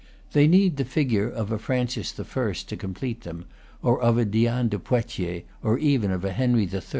They 0.31 0.47
need 0.47 0.77
the 0.77 0.83
figure 0.83 1.29
of 1.29 1.51
a 1.51 1.59
Francis 1.59 2.19
I. 2.19 2.53
to 2.53 2.75
complete 2.75 3.21
them, 3.21 3.45
or 3.83 4.01
of 4.01 4.17
a 4.17 4.25
Diane 4.25 4.67
de 4.67 4.79
Poitiers, 4.79 5.43
or 5.61 5.77
even 5.77 6.09
of 6.09 6.25
a 6.25 6.31
Henry 6.33 6.63
III. 6.67 6.81